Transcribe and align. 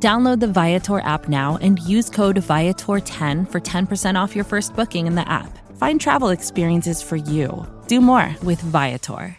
Download 0.00 0.38
the 0.38 0.46
Viator 0.46 1.00
app 1.00 1.28
now 1.28 1.58
and 1.60 1.78
use 1.80 2.08
code 2.08 2.36
Viator10 2.36 3.50
for 3.50 3.60
10% 3.60 4.14
off 4.14 4.36
your 4.36 4.44
first 4.44 4.76
booking 4.76 5.06
in 5.08 5.16
the 5.16 5.28
app. 5.28 5.58
Find 5.76 6.00
travel 6.00 6.28
experiences 6.28 7.02
for 7.02 7.16
you. 7.16 7.66
Do 7.88 8.00
more 8.00 8.34
with 8.42 8.60
Viator. 8.60 9.36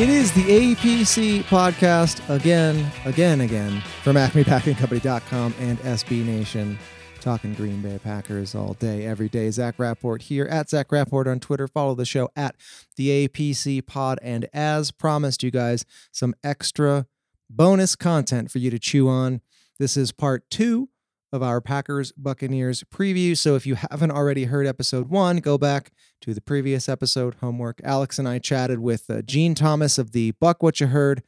It 0.00 0.08
is 0.08 0.32
the 0.32 0.44
APC 0.44 1.42
podcast 1.42 2.26
again, 2.34 2.90
again, 3.04 3.42
again 3.42 3.82
from 4.02 4.16
AcmePackingCompany.com 4.16 5.54
and 5.60 5.78
SB 5.80 6.24
Nation. 6.24 6.78
Talking 7.20 7.52
Green 7.52 7.82
Bay 7.82 7.98
Packers 8.02 8.54
all 8.54 8.72
day, 8.74 9.04
every 9.04 9.28
day. 9.28 9.50
Zach 9.50 9.74
Rapport 9.78 10.16
here 10.16 10.46
at 10.46 10.70
Zach 10.70 10.90
Rapport 10.90 11.28
on 11.28 11.38
Twitter. 11.38 11.68
Follow 11.68 11.94
the 11.94 12.06
show 12.06 12.30
at 12.34 12.56
the 12.96 13.28
APC 13.28 13.86
Pod. 13.86 14.18
And 14.22 14.48
as 14.54 14.90
promised, 14.90 15.42
you 15.42 15.50
guys, 15.50 15.84
some 16.10 16.34
extra 16.42 17.06
bonus 17.50 17.94
content 17.94 18.50
for 18.50 18.58
you 18.58 18.70
to 18.70 18.78
chew 18.78 19.08
on. 19.08 19.42
This 19.78 19.98
is 19.98 20.12
part 20.12 20.48
two 20.48 20.88
of 21.30 21.42
our 21.42 21.60
Packers 21.60 22.10
Buccaneers 22.12 22.84
preview. 22.84 23.36
So 23.36 23.54
if 23.54 23.66
you 23.66 23.74
haven't 23.76 24.10
already 24.10 24.44
heard 24.44 24.66
episode 24.66 25.08
one, 25.08 25.38
go 25.38 25.58
back 25.58 25.90
to 26.22 26.32
the 26.32 26.40
previous 26.40 26.88
episode. 26.88 27.36
Homework. 27.40 27.80
Alex 27.84 28.18
and 28.18 28.26
I 28.26 28.38
chatted 28.38 28.78
with 28.78 29.10
uh, 29.10 29.22
Gene 29.22 29.54
Thomas 29.54 29.98
of 29.98 30.12
the 30.12 30.32
Buck 30.32 30.62
What 30.62 30.80
You 30.80 30.86
Heard 30.86 31.22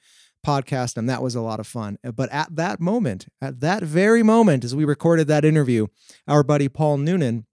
podcast, 0.47 0.97
and 0.97 1.09
that 1.09 1.23
was 1.23 1.35
a 1.35 1.41
lot 1.41 1.61
of 1.61 1.67
fun. 1.67 1.99
But 2.15 2.31
at 2.33 2.55
that 2.57 2.81
moment, 2.81 3.27
at 3.41 3.61
that 3.61 3.83
very 3.83 4.23
moment, 4.23 4.65
as 4.65 4.75
we 4.75 4.85
recorded 4.85 5.29
that 5.29 5.45
interview, 5.45 5.87
our 6.27 6.43
buddy 6.43 6.69
Paul 6.69 6.99
Noonan 6.99 7.47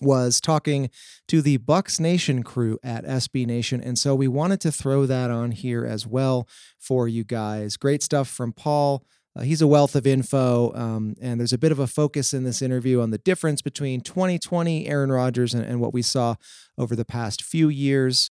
was 0.00 0.40
talking 0.40 0.90
to 1.26 1.42
the 1.42 1.58
Bucs 1.58 1.98
Nation 1.98 2.42
crew 2.42 2.78
at 2.82 3.04
SB 3.04 3.46
Nation. 3.46 3.80
And 3.80 3.98
so 3.98 4.14
we 4.14 4.28
wanted 4.28 4.60
to 4.60 4.72
throw 4.72 5.06
that 5.06 5.30
on 5.30 5.50
here 5.50 5.84
as 5.84 6.06
well 6.06 6.48
for 6.78 7.08
you 7.08 7.24
guys. 7.24 7.76
Great 7.76 8.02
stuff 8.02 8.28
from 8.28 8.52
Paul. 8.52 9.04
Uh, 9.36 9.42
he's 9.42 9.62
a 9.62 9.66
wealth 9.66 9.94
of 9.94 10.06
info, 10.06 10.72
um, 10.74 11.14
and 11.20 11.38
there's 11.38 11.52
a 11.52 11.58
bit 11.58 11.70
of 11.70 11.78
a 11.78 11.86
focus 11.86 12.34
in 12.34 12.42
this 12.44 12.60
interview 12.60 13.00
on 13.00 13.10
the 13.10 13.18
difference 13.18 13.62
between 13.62 14.00
2020 14.00 14.88
Aaron 14.88 15.12
Rodgers 15.12 15.54
and, 15.54 15.64
and 15.64 15.80
what 15.80 15.92
we 15.92 16.02
saw 16.02 16.34
over 16.76 16.96
the 16.96 17.04
past 17.04 17.42
few 17.42 17.68
years. 17.68 18.30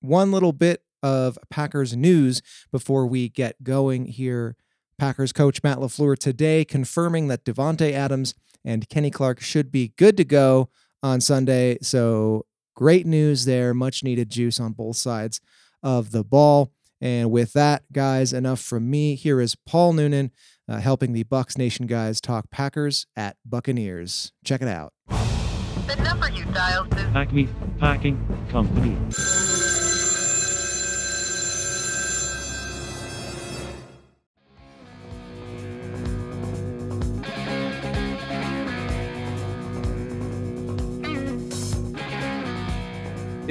One 0.00 0.32
little 0.32 0.52
bit 0.52 0.82
of 1.04 1.38
Packers 1.50 1.94
news 1.94 2.40
before 2.72 3.06
we 3.06 3.28
get 3.28 3.62
going 3.62 4.06
here. 4.06 4.56
Packers 4.98 5.32
coach 5.32 5.62
Matt 5.62 5.78
LaFleur 5.78 6.16
today 6.16 6.64
confirming 6.64 7.28
that 7.28 7.44
Davante 7.44 7.92
Adams 7.92 8.34
and 8.64 8.88
Kenny 8.88 9.10
Clark 9.10 9.40
should 9.40 9.70
be 9.70 9.92
good 9.98 10.16
to 10.16 10.24
go 10.24 10.70
on 11.02 11.20
Sunday. 11.20 11.76
So 11.82 12.46
great 12.74 13.04
news 13.04 13.44
there, 13.44 13.74
much 13.74 14.02
needed 14.02 14.30
juice 14.30 14.58
on 14.58 14.72
both 14.72 14.96
sides 14.96 15.42
of 15.82 16.10
the 16.10 16.24
ball. 16.24 16.72
And 17.02 17.30
with 17.30 17.52
that, 17.52 17.82
guys, 17.92 18.32
enough 18.32 18.60
from 18.60 18.88
me. 18.88 19.14
Here 19.14 19.42
is 19.42 19.54
Paul 19.54 19.92
Noonan 19.92 20.30
uh, 20.66 20.78
helping 20.78 21.12
the 21.12 21.24
Bucs 21.24 21.58
Nation 21.58 21.86
guys 21.86 22.18
talk 22.18 22.50
Packers 22.50 23.06
at 23.14 23.36
Buccaneers. 23.44 24.32
Check 24.42 24.62
it 24.62 24.68
out. 24.68 24.94
The 25.08 25.96
number 26.02 26.30
you 26.30 26.46
dialed 26.46 26.94
is 26.94 27.04
Acme 27.14 27.48
Packing 27.78 28.46
Company. 28.50 28.96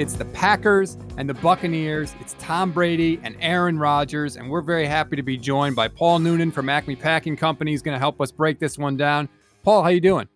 It's 0.04 0.12
the 0.12 0.26
Packers 0.26 0.98
and 1.16 1.26
the 1.26 1.32
Buccaneers. 1.32 2.14
It's 2.20 2.36
Tom 2.38 2.72
Brady 2.72 3.18
and 3.22 3.34
Aaron 3.40 3.78
Rodgers, 3.78 4.36
and 4.36 4.50
we're 4.50 4.60
very 4.60 4.84
happy 4.84 5.16
to 5.16 5.22
be 5.22 5.38
joined 5.38 5.74
by 5.74 5.88
Paul 5.88 6.18
Noonan 6.18 6.50
from 6.50 6.68
Acme 6.68 6.94
Packing 6.94 7.38
Company. 7.38 7.70
He's 7.70 7.80
going 7.80 7.94
to 7.94 7.98
help 7.98 8.20
us 8.20 8.30
break 8.30 8.58
this 8.58 8.76
one 8.76 8.98
down. 8.98 9.30
Paul, 9.62 9.82
how 9.82 9.88
you 9.88 10.02
doing? 10.02 10.28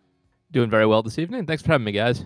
Doing 0.52 0.70
very 0.70 0.86
well 0.86 1.02
this 1.02 1.18
evening. 1.18 1.44
Thanks 1.44 1.62
for 1.62 1.72
having 1.72 1.84
me, 1.84 1.92
guys. 1.92 2.24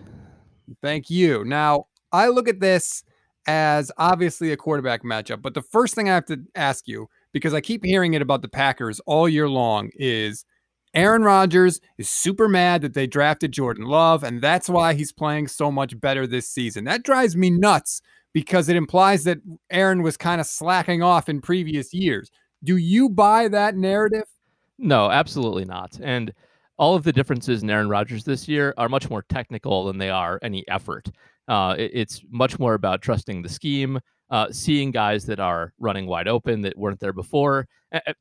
Thank 0.81 1.09
you. 1.09 1.43
Now, 1.43 1.87
I 2.13 2.29
look 2.29 2.47
at 2.47 2.61
this 2.61 3.03
as 3.45 3.91
obviously 3.97 4.53
a 4.53 4.55
quarterback 4.57 5.03
matchup, 5.03 5.41
but 5.41 5.53
the 5.53 5.63
first 5.63 5.95
thing 5.95 6.07
I 6.09 6.13
have 6.13 6.25
to 6.27 6.41
ask 6.55 6.87
you, 6.87 7.09
because 7.33 7.53
I 7.53 7.59
keep 7.59 7.83
hearing 7.83 8.13
it 8.13 8.21
about 8.21 8.41
the 8.41 8.47
Packers 8.47 9.01
all 9.01 9.27
year 9.27 9.49
long, 9.49 9.89
is 9.95 10.45
Aaron 10.93 11.23
Rodgers 11.23 11.81
is 11.97 12.09
super 12.09 12.47
mad 12.47 12.81
that 12.81 12.93
they 12.93 13.07
drafted 13.07 13.51
Jordan 13.51 13.85
Love, 13.85 14.23
and 14.23 14.41
that's 14.41 14.69
why 14.69 14.93
he's 14.93 15.11
playing 15.11 15.47
so 15.47 15.71
much 15.71 15.99
better 15.99 16.27
this 16.27 16.47
season. 16.47 16.83
That 16.83 17.03
drives 17.03 17.35
me 17.35 17.49
nuts 17.49 18.01
because 18.31 18.69
it 18.69 18.75
implies 18.75 19.23
that 19.23 19.39
Aaron 19.71 20.03
was 20.03 20.17
kind 20.17 20.39
of 20.39 20.47
slacking 20.47 21.01
off 21.01 21.29
in 21.29 21.41
previous 21.41 21.93
years. 21.93 22.29
Do 22.63 22.77
you 22.77 23.09
buy 23.09 23.47
that 23.47 23.75
narrative? 23.75 24.25
No, 24.77 25.09
absolutely 25.09 25.65
not. 25.65 25.99
And 26.01 26.33
all 26.77 26.95
of 26.95 27.03
the 27.03 27.13
differences 27.13 27.63
in 27.63 27.69
Aaron 27.69 27.89
Rodgers 27.89 28.23
this 28.23 28.47
year 28.47 28.73
are 28.77 28.89
much 28.89 29.09
more 29.09 29.23
technical 29.29 29.85
than 29.85 29.97
they 29.97 30.09
are 30.09 30.39
any 30.41 30.67
effort. 30.67 31.09
Uh, 31.47 31.75
it, 31.77 31.91
it's 31.93 32.21
much 32.29 32.57
more 32.59 32.73
about 32.73 33.01
trusting 33.01 33.41
the 33.41 33.49
scheme, 33.49 33.99
uh, 34.29 34.51
seeing 34.51 34.91
guys 34.91 35.25
that 35.25 35.39
are 35.39 35.73
running 35.79 36.07
wide 36.07 36.27
open 36.27 36.61
that 36.61 36.77
weren't 36.77 36.99
there 36.99 37.13
before. 37.13 37.67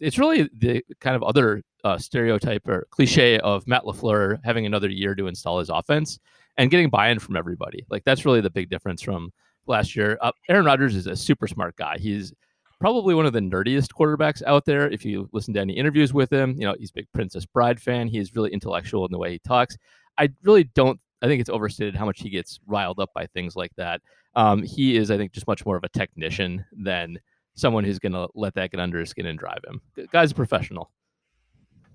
It's 0.01 0.19
really 0.19 0.51
the 0.53 0.85
kind 1.01 1.17
of 1.17 1.23
other 1.23 1.63
uh, 1.85 1.99
stereotype 1.99 2.67
or 2.69 2.87
cliche 2.91 3.39
of 3.41 3.67
Matt 3.67 3.83
LaFleur 3.83 4.39
having 4.45 4.67
another 4.67 4.89
year 4.89 5.15
to 5.15 5.27
install 5.27 5.59
his 5.59 5.69
offense 5.69 6.19
and 6.57 6.71
getting 6.71 6.91
buy-in 6.91 7.19
from 7.19 7.37
everybody. 7.37 7.85
Like 7.91 8.05
that's 8.05 8.25
really 8.25 8.41
the 8.41 8.51
big 8.51 8.71
difference 8.71 9.03
from 9.03 9.33
last 9.67 9.97
year. 9.97 10.19
Uh, 10.21 10.33
Aaron 10.49 10.65
Rodgers 10.67 10.95
is 10.95 11.07
a 11.07 11.17
super 11.17 11.47
smart 11.47 11.77
guy. 11.77 11.97
He's 11.99 12.33
probably 12.81 13.15
one 13.15 13.27
of 13.27 13.33
the 13.33 13.41
nerdiest 13.41 13.89
quarterbacks 13.99 14.43
out 14.45 14.65
there. 14.65 14.91
If 14.91 15.05
you 15.05 15.29
listen 15.33 15.55
to 15.55 15.61
any 15.61 15.75
interviews 15.75 16.13
with 16.13 16.33
him, 16.33 16.57
you 16.59 16.67
know 16.67 16.75
he's 16.79 16.91
a 16.91 16.95
big 16.95 17.09
Princess 17.13 17.47
Bride 17.47 17.81
fan. 17.81 18.09
He's 18.09 18.35
really 18.35 18.51
intellectual 18.53 19.07
in 19.07 19.13
the 19.13 19.19
way 19.19 19.33
he 19.33 19.39
talks. 19.39 19.77
I 20.19 20.31
really 20.43 20.65
don't. 20.65 21.01
I 21.23 21.27
think 21.27 21.41
it's 21.41 21.51
overstated 21.51 21.95
how 21.95 22.05
much 22.05 22.21
he 22.21 22.29
gets 22.29 22.59
riled 22.67 22.99
up 22.99 23.11
by 23.15 23.27
things 23.27 23.55
like 23.55 23.71
that. 23.77 24.01
Um, 24.35 24.63
he 24.63 24.97
is, 24.97 25.11
I 25.11 25.17
think, 25.17 25.33
just 25.33 25.47
much 25.47 25.65
more 25.65 25.77
of 25.77 25.85
a 25.85 25.89
technician 25.89 26.65
than 26.73 27.19
someone 27.55 27.85
who's 27.85 27.99
going 27.99 28.13
to 28.13 28.29
let 28.35 28.55
that 28.55 28.71
get 28.71 28.81
under 28.81 28.99
his 28.99 29.11
skin 29.11 29.27
and 29.27 29.39
drive 29.39 29.61
him. 29.67 29.81
The 29.95 30.09
guy's 30.09 30.33
a 30.33 30.35
professional. 30.35 30.91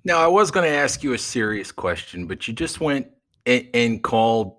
Now, 0.07 0.23
I 0.23 0.28
was 0.28 0.51
going 0.51 0.63
to 0.63 0.73
ask 0.73 1.03
you 1.03 1.12
a 1.12 1.18
serious 1.18 1.69
question, 1.69 2.28
but 2.28 2.47
you 2.47 2.53
just 2.53 2.79
went 2.79 3.07
and, 3.45 3.68
and 3.73 4.01
called 4.01 4.56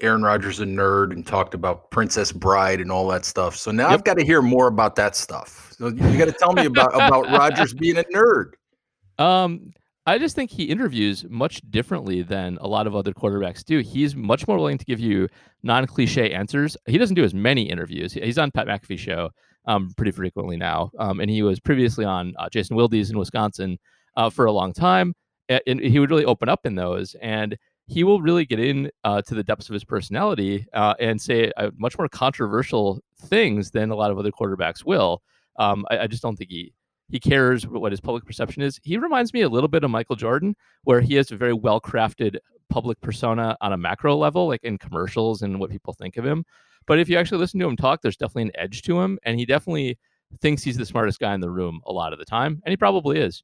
Aaron 0.00 0.22
Rodgers 0.22 0.60
a 0.60 0.64
nerd 0.64 1.12
and 1.12 1.26
talked 1.26 1.52
about 1.52 1.90
Princess 1.90 2.32
Bride 2.32 2.80
and 2.80 2.90
all 2.90 3.06
that 3.08 3.26
stuff. 3.26 3.56
So 3.56 3.70
now 3.70 3.90
yep. 3.90 3.92
I've 3.92 4.04
got 4.04 4.16
to 4.16 4.24
hear 4.24 4.40
more 4.40 4.68
about 4.68 4.96
that 4.96 5.14
stuff. 5.14 5.74
So 5.76 5.88
you 5.88 6.16
got 6.16 6.28
to 6.28 6.32
tell 6.32 6.54
me 6.54 6.64
about 6.64 6.94
about 6.94 7.26
Rodgers 7.26 7.74
being 7.74 7.98
a 7.98 8.04
nerd. 8.04 8.52
Um, 9.18 9.74
I 10.06 10.16
just 10.16 10.34
think 10.34 10.50
he 10.50 10.64
interviews 10.64 11.26
much 11.28 11.60
differently 11.70 12.22
than 12.22 12.56
a 12.62 12.66
lot 12.66 12.86
of 12.86 12.96
other 12.96 13.12
quarterbacks 13.12 13.62
do. 13.62 13.80
He's 13.80 14.16
much 14.16 14.48
more 14.48 14.56
willing 14.56 14.78
to 14.78 14.84
give 14.86 14.98
you 14.98 15.28
non-cliche 15.62 16.32
answers. 16.32 16.74
He 16.86 16.96
doesn't 16.96 17.16
do 17.16 17.24
as 17.24 17.34
many 17.34 17.68
interviews. 17.68 18.14
He's 18.14 18.38
on 18.38 18.50
Pat 18.50 18.66
McAfee 18.66 18.98
show 18.98 19.28
um, 19.66 19.92
pretty 19.98 20.12
frequently 20.12 20.56
now, 20.56 20.90
um, 20.98 21.20
and 21.20 21.28
he 21.30 21.42
was 21.42 21.60
previously 21.60 22.06
on 22.06 22.32
uh, 22.38 22.48
Jason 22.48 22.76
Wilde's 22.76 23.10
in 23.10 23.18
Wisconsin 23.18 23.78
uh, 24.16 24.30
for 24.30 24.46
a 24.46 24.52
long 24.52 24.72
time. 24.72 25.14
And 25.48 25.80
he 25.80 26.00
would 26.00 26.10
really 26.10 26.24
open 26.24 26.48
up 26.48 26.66
in 26.66 26.74
those, 26.74 27.14
and 27.22 27.56
he 27.86 28.02
will 28.02 28.20
really 28.20 28.44
get 28.44 28.58
in 28.58 28.90
uh, 29.04 29.22
to 29.22 29.34
the 29.34 29.44
depths 29.44 29.68
of 29.68 29.74
his 29.74 29.84
personality 29.84 30.66
uh, 30.72 30.94
and 30.98 31.20
say 31.20 31.52
uh, 31.56 31.70
much 31.76 31.96
more 31.96 32.08
controversial 32.08 33.00
things 33.26 33.70
than 33.70 33.90
a 33.90 33.94
lot 33.94 34.10
of 34.10 34.18
other 34.18 34.32
quarterbacks 34.32 34.84
will. 34.84 35.22
Um, 35.58 35.86
I, 35.90 36.00
I, 36.00 36.06
just 36.08 36.22
don't 36.22 36.36
think 36.36 36.50
he 36.50 36.74
he 37.08 37.20
cares 37.20 37.66
what 37.66 37.92
his 37.92 38.00
public 38.00 38.24
perception 38.24 38.62
is. 38.62 38.80
He 38.82 38.98
reminds 38.98 39.32
me 39.32 39.42
a 39.42 39.48
little 39.48 39.68
bit 39.68 39.84
of 39.84 39.90
Michael 39.90 40.16
Jordan, 40.16 40.56
where 40.82 41.00
he 41.00 41.14
has 41.14 41.30
a 41.30 41.36
very 41.36 41.52
well 41.52 41.80
crafted 41.80 42.38
public 42.68 43.00
persona 43.00 43.56
on 43.60 43.72
a 43.72 43.76
macro 43.76 44.16
level, 44.16 44.48
like 44.48 44.64
in 44.64 44.76
commercials 44.78 45.42
and 45.42 45.60
what 45.60 45.70
people 45.70 45.92
think 45.92 46.16
of 46.16 46.26
him. 46.26 46.44
But 46.86 46.98
if 46.98 47.08
you 47.08 47.16
actually 47.16 47.38
listen 47.38 47.60
to 47.60 47.68
him 47.68 47.76
talk, 47.76 48.02
there's 48.02 48.16
definitely 48.16 48.42
an 48.42 48.56
edge 48.56 48.82
to 48.82 49.00
him, 49.00 49.18
and 49.22 49.38
he 49.38 49.46
definitely 49.46 49.98
thinks 50.40 50.62
he's 50.62 50.76
the 50.76 50.84
smartest 50.84 51.20
guy 51.20 51.34
in 51.34 51.40
the 51.40 51.50
room 51.50 51.80
a 51.86 51.92
lot 51.92 52.12
of 52.12 52.18
the 52.18 52.24
time, 52.24 52.60
and 52.64 52.70
he 52.70 52.76
probably 52.76 53.18
is. 53.20 53.42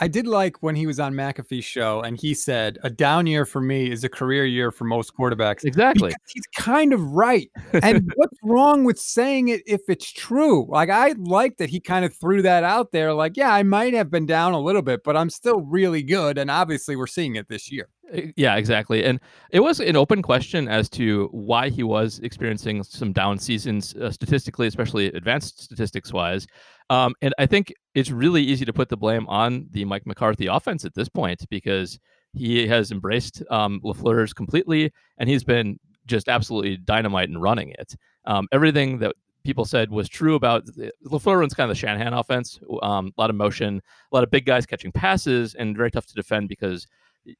I 0.00 0.08
did 0.08 0.26
like 0.26 0.60
when 0.60 0.74
he 0.74 0.86
was 0.86 0.98
on 0.98 1.14
McAfee's 1.14 1.64
show 1.64 2.00
and 2.00 2.20
he 2.20 2.34
said, 2.34 2.78
a 2.82 2.90
down 2.90 3.26
year 3.28 3.44
for 3.44 3.60
me 3.60 3.90
is 3.90 4.02
a 4.02 4.08
career 4.08 4.44
year 4.44 4.72
for 4.72 4.84
most 4.84 5.16
quarterbacks. 5.16 5.64
Exactly. 5.64 6.12
He's 6.26 6.46
kind 6.56 6.92
of 6.92 7.00
right. 7.12 7.48
And 7.80 8.12
what's 8.16 8.38
wrong 8.42 8.84
with 8.84 8.98
saying 8.98 9.48
it 9.48 9.62
if 9.66 9.82
it's 9.88 10.10
true? 10.10 10.66
Like, 10.68 10.90
I 10.90 11.14
like 11.16 11.58
that 11.58 11.70
he 11.70 11.78
kind 11.78 12.04
of 12.04 12.12
threw 12.14 12.42
that 12.42 12.64
out 12.64 12.90
there. 12.90 13.12
Like, 13.14 13.36
yeah, 13.36 13.54
I 13.54 13.62
might 13.62 13.94
have 13.94 14.10
been 14.10 14.26
down 14.26 14.52
a 14.52 14.60
little 14.60 14.82
bit, 14.82 15.04
but 15.04 15.16
I'm 15.16 15.30
still 15.30 15.60
really 15.60 16.02
good. 16.02 16.38
And 16.38 16.50
obviously, 16.50 16.96
we're 16.96 17.06
seeing 17.06 17.36
it 17.36 17.48
this 17.48 17.70
year. 17.70 17.88
Yeah, 18.36 18.56
exactly. 18.56 19.04
And 19.04 19.18
it 19.50 19.60
was 19.60 19.80
an 19.80 19.96
open 19.96 20.22
question 20.22 20.68
as 20.68 20.88
to 20.90 21.28
why 21.32 21.70
he 21.70 21.82
was 21.82 22.18
experiencing 22.20 22.82
some 22.82 23.12
down 23.12 23.38
seasons 23.38 23.94
uh, 23.96 24.10
statistically, 24.10 24.66
especially 24.66 25.06
advanced 25.06 25.62
statistics 25.62 26.12
wise. 26.12 26.46
Um, 26.90 27.14
and 27.22 27.34
I 27.38 27.46
think 27.46 27.72
it's 27.94 28.10
really 28.10 28.42
easy 28.42 28.64
to 28.66 28.72
put 28.72 28.88
the 28.90 28.96
blame 28.96 29.26
on 29.26 29.66
the 29.70 29.84
Mike 29.86 30.06
McCarthy 30.06 30.46
offense 30.46 30.84
at 30.84 30.94
this 30.94 31.08
point 31.08 31.44
because 31.48 31.98
he 32.34 32.66
has 32.66 32.92
embraced 32.92 33.42
um, 33.50 33.80
LaFleur's 33.82 34.34
completely 34.34 34.92
and 35.18 35.28
he's 35.28 35.44
been 35.44 35.78
just 36.06 36.28
absolutely 36.28 36.76
dynamite 36.76 37.30
in 37.30 37.38
running 37.38 37.70
it. 37.70 37.96
Um, 38.26 38.46
everything 38.52 38.98
that 38.98 39.14
people 39.44 39.64
said 39.64 39.90
was 39.90 40.08
true 40.08 40.34
about 40.34 40.66
LaFleur 41.06 41.40
runs 41.40 41.54
kind 41.54 41.70
of 41.70 41.76
the 41.76 41.80
Shanahan 41.80 42.12
offense, 42.12 42.58
um, 42.82 43.12
a 43.16 43.20
lot 43.20 43.30
of 43.30 43.36
motion, 43.36 43.80
a 44.12 44.14
lot 44.14 44.24
of 44.24 44.30
big 44.30 44.44
guys 44.44 44.66
catching 44.66 44.92
passes, 44.92 45.54
and 45.54 45.76
very 45.76 45.90
tough 45.90 46.06
to 46.06 46.14
defend 46.14 46.48
because 46.48 46.86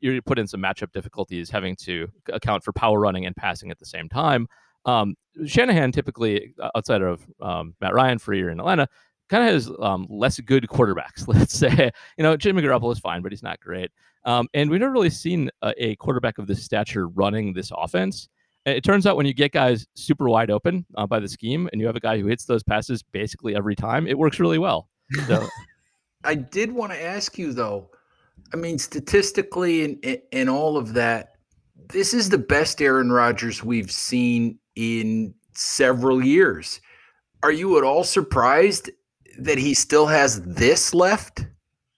you 0.01 0.23
put 0.23 0.39
in 0.39 0.47
some 0.47 0.61
matchup 0.61 0.93
difficulties 0.93 1.51
having 1.51 1.77
to 1.77 2.09
account 2.33 2.65
for 2.65 2.73
power 2.73 2.99
running 3.01 3.27
and 3.27 3.37
passing 3.37 3.71
at 3.71 3.79
the 3.79 3.87
same 3.87 4.09
time. 4.09 4.49
Um, 4.87 5.15
Shanahan 5.47 5.93
typically, 5.93 6.55
uh, 6.61 6.71
outside 6.77 7.03
of 7.03 7.27
um, 7.41 7.75
Matt 7.81 7.95
Ryan 7.95 8.19
for 8.19 8.35
year 8.35 8.51
in 8.51 8.61
Atlanta, 8.61 8.89
kind 9.29 9.49
of 9.49 9.55
has 9.55 9.71
um, 9.81 10.07
less 10.09 10.39
good 10.41 10.67
quarterbacks. 10.69 11.25
Let's 11.27 11.55
say, 11.55 11.91
you 12.17 12.23
know, 12.23 12.37
Jimmy 12.37 12.63
Garoppolo 12.63 12.93
is 12.93 12.99
fine, 12.99 13.23
but 13.23 13.33
he's 13.33 13.43
not 13.43 13.61
great. 13.61 13.91
Um, 14.25 14.49
and 14.55 14.71
we've 14.71 14.81
never 14.81 14.93
really 14.93 15.11
seen 15.11 15.51
a, 15.63 15.75
a, 15.77 15.97
quarterback 15.97 16.39
of 16.39 16.47
this 16.47 16.65
stature 16.65 17.09
running 17.09 17.53
this 17.53 17.71
offense. 17.77 18.29
It 18.65 18.83
turns 18.83 19.07
out 19.07 19.17
when 19.17 19.27
you 19.27 19.35
get 19.35 19.53
guys 19.53 19.87
super 19.95 20.31
wide 20.31 20.51
open 20.51 20.87
uh, 20.97 21.07
by 21.07 21.21
the 21.21 21.29
scheme, 21.29 21.69
and 21.73 21.81
you 21.81 21.87
have 21.87 21.97
a 21.97 22.01
guy 22.01 22.19
who 22.19 22.27
hits 22.27 22.47
those 22.47 22.63
passes 22.63 23.03
basically 23.03 23.55
every 23.55 23.77
time, 23.77 24.07
it 24.07 24.17
works 24.17 24.41
really 24.41 24.59
well. 24.59 24.89
So, 25.27 25.47
I 26.25 26.35
did 26.35 26.73
want 26.73 26.93
to 26.93 27.03
ask 27.03 27.37
you 27.37 27.53
though. 27.53 27.91
I 28.53 28.57
mean, 28.57 28.79
statistically 28.79 29.85
and 29.85 30.21
and 30.33 30.51
all 30.51 30.77
of 30.77 30.95
that, 30.95 31.37
this 31.89 32.15
is 32.15 32.29
the 32.29 32.39
best 32.39 32.81
Aaron 32.81 33.11
Rodgers 33.11 33.63
we've 33.63 33.91
seen 33.91 34.59
in 34.77 35.35
several 35.55 36.25
years. 36.25 36.81
Are 37.43 37.53
you 37.53 37.77
at 37.79 37.85
all 37.85 38.05
surprised 38.05 38.91
that 39.39 39.59
he 39.59 39.75
still 39.75 40.07
has 40.07 40.41
this 40.43 40.95
left? 40.95 41.47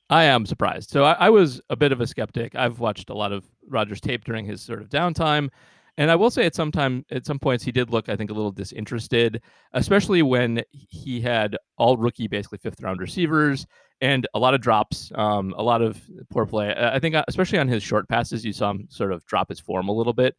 I 0.09 0.25
am 0.25 0.47
surprised. 0.47 0.91
So 0.91 1.05
I, 1.05 1.13
I, 1.13 1.31
was 1.31 1.61
a 1.69 1.77
bit 1.77 1.93
of 1.93 2.01
a 2.01 2.07
skeptic. 2.07 2.55
I've 2.55 2.79
watched 2.79 3.11
a 3.11 3.15
lot 3.15 3.33
of 3.33 3.45
Rodgers 3.69 4.01
tape 4.01 4.25
during 4.25 4.45
his 4.45 4.61
sort 4.61 4.81
of 4.81 4.89
downtime. 4.89 5.51
And 5.99 6.11
I 6.11 6.17
will 6.17 6.31
say 6.31 6.45
at 6.45 6.55
some 6.55 6.71
time, 6.71 7.05
at 7.11 7.25
some 7.25 7.39
points, 7.39 7.65
he 7.65 7.73
did 7.73 7.91
look, 7.91 8.09
I 8.09 8.17
think, 8.17 8.31
a 8.31 8.35
little 8.35 8.53
disinterested, 8.53 9.41
especially 9.73 10.23
when 10.23 10.63
he 10.71 11.21
had 11.21 11.57
all 11.79 11.97
rookie, 11.97 12.29
basically 12.29 12.59
fifth 12.59 12.83
round 12.83 13.01
receivers 13.01 13.67
and 14.01 14.27
a 14.35 14.39
lot 14.39 14.55
of 14.55 14.61
drops, 14.61 15.11
um, 15.15 15.55
a 15.57 15.63
lot 15.63 15.81
of 15.81 16.01
poor 16.31 16.45
play. 16.45 16.75
I 16.77 16.99
think, 16.99 17.15
uh, 17.15 17.25
especially 17.29 17.59
on 17.59 17.69
his 17.69 17.83
short 17.83 18.09
passes, 18.09 18.45
you 18.45 18.53
saw 18.53 18.71
him 18.71 18.87
sort 18.91 19.13
of 19.13 19.25
drop 19.25 19.49
his 19.49 19.61
form 19.61 19.89
a 19.89 19.93
little 19.93 20.13
bit. 20.13 20.37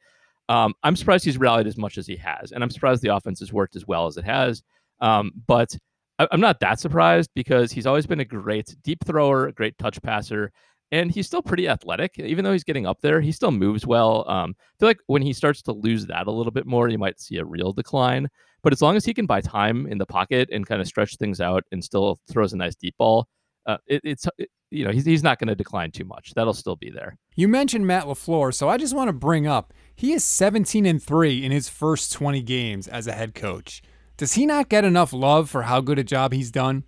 Um, 0.50 0.74
I'm 0.84 0.96
surprised 0.96 1.26
he's 1.26 1.38
rallied 1.38 1.68
as 1.68 1.78
much 1.78 1.98
as 1.98 2.08
he 2.08 2.16
has, 2.18 2.52
and 2.52 2.64
I'm 2.64 2.70
surprised 2.70 3.02
the 3.02 3.16
offense 3.16 3.40
has 3.40 3.52
worked 3.52 3.76
as 3.76 3.88
well 3.88 4.06
as 4.06 4.18
it 4.18 4.26
has. 4.26 4.62
Um, 5.02 5.32
but 5.48 5.76
I'm 6.20 6.40
not 6.40 6.60
that 6.62 6.80
surprised 6.80 7.30
because 7.36 7.72
he's 7.72 7.86
always 7.86 8.08
been 8.08 8.20
a 8.20 8.26
great 8.26 8.76
deep 8.84 9.04
thrower, 9.06 9.48
a 9.48 9.52
great 9.52 9.78
touch 9.78 10.02
passer, 10.02 10.52
and 10.92 11.12
he's 11.12 11.28
still 11.28 11.42
pretty 11.42 11.68
athletic. 11.68 12.18
Even 12.20 12.46
though 12.46 12.52
he's 12.52 12.64
getting 12.64 12.86
up 12.86 13.02
there, 13.02 13.22
he 13.22 13.32
still 13.32 13.52
moves 13.52 13.86
well. 13.86 14.30
Um, 14.30 14.56
I 14.60 14.74
feel 14.80 14.90
like 14.90 15.00
when 15.08 15.22
he 15.22 15.34
starts 15.34 15.62
to 15.64 15.72
lose 15.74 16.06
that 16.08 16.28
a 16.28 16.32
little 16.32 16.52
bit 16.52 16.66
more, 16.66 16.90
you 16.90 16.98
might 16.98 17.20
see 17.20 17.38
a 17.38 17.46
real 17.46 17.74
decline. 17.74 18.28
But 18.64 18.74
as 18.74 18.82
long 18.82 18.96
as 18.96 19.06
he 19.06 19.14
can 19.14 19.26
buy 19.26 19.42
time 19.42 19.88
in 19.88 19.98
the 19.98 20.06
pocket 20.06 20.50
and 20.52 20.66
kind 20.66 20.82
of 20.82 20.88
stretch 20.88 21.16
things 21.18 21.40
out 21.40 21.64
and 21.72 21.84
still 21.84 22.20
throws 22.30 22.54
a 22.54 22.58
nice 22.58 22.76
deep 22.76 22.96
ball, 22.98 23.28
uh, 23.66 23.78
it, 23.86 24.02
it's 24.04 24.28
it, 24.38 24.50
you 24.72 24.86
know 24.86 24.92
he's, 24.92 25.06
he's 25.06 25.24
not 25.24 25.40
going 25.40 25.48
to 25.50 25.56
decline 25.56 25.92
too 25.92 26.06
much. 26.06 26.34
That'll 26.34 26.54
still 26.54 26.76
be 26.76 26.90
there. 26.90 27.18
You 27.36 27.48
mentioned 27.48 27.86
Matt 27.86 28.06
LaFleur, 28.06 28.54
so 28.54 28.70
I 28.70 28.78
just 28.78 28.96
want 28.96 29.10
to 29.10 29.14
bring 29.14 29.46
up 29.46 29.74
he 29.96 30.14
is 30.14 30.24
17 30.24 30.86
and 30.86 31.02
three 31.02 31.44
in 31.44 31.52
his 31.52 31.70
first 31.70 32.14
20 32.14 32.42
games 32.42 32.88
as 32.88 33.08
a 33.08 33.14
head 33.14 33.36
coach. 33.36 33.82
Does 34.16 34.34
he 34.34 34.46
not 34.46 34.70
get 34.70 34.86
enough 34.86 35.14
love 35.14 35.50
for 35.50 35.64
how 35.64 35.82
good 35.82 36.00
a 36.00 36.04
job 36.04 36.34
he's 36.34 36.52
done? 36.52 36.84